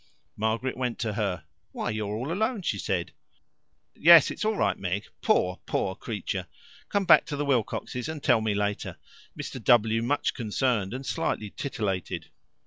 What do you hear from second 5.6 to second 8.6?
poor creature" "Come back to the Wilcoxes and tell me